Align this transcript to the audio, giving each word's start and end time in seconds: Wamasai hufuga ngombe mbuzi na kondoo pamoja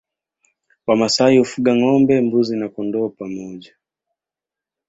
Wamasai 0.87 1.37
hufuga 1.37 1.71
ngombe 1.75 2.13
mbuzi 2.21 2.55
na 2.57 2.67
kondoo 2.73 3.09
pamoja 3.09 3.71